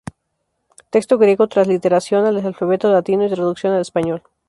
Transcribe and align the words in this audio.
Texto 0.89 1.19
griego, 1.19 1.45
transliteración 1.47 2.25
al 2.25 2.43
alfabeto 2.43 2.91
latino 2.91 3.23
y 3.23 3.29
traducción 3.29 3.73
al 3.73 3.81
español. 3.81 4.23